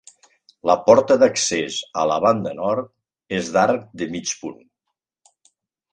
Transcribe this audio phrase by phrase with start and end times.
[0.69, 2.89] La porta d'accés, a la banda nord,
[3.41, 4.61] és d'arc de mig punt.